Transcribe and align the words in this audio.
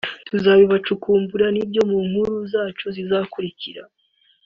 tuzabibacukumburira 0.27 1.47
nabyo 1.55 1.81
mu 1.89 1.97
nkuru 2.07 2.35
zacu 2.51 2.85
zizakurikira 2.95 3.83